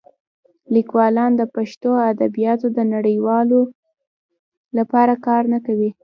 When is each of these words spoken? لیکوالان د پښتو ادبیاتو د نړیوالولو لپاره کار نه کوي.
لیکوالان 0.75 1.31
د 1.37 1.43
پښتو 1.55 1.89
ادبیاتو 2.11 2.67
د 2.77 2.79
نړیوالولو 2.93 3.61
لپاره 4.77 5.13
کار 5.25 5.43
نه 5.53 5.59
کوي. 5.65 5.89